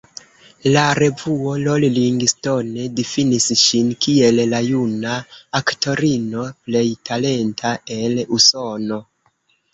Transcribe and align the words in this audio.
La 0.75 0.83
revuo 0.99 1.51
Rolling 1.63 2.17
Stone 2.31 2.85
difinis 2.99 3.45
ŝin 3.65 3.91
kiel 4.07 4.41
“la 4.55 4.63
juna 4.69 5.13
aktorino 5.61 6.49
plej 6.71 6.85
talenta 7.13 7.77
el 8.01 8.19
Usono”. 8.41 9.01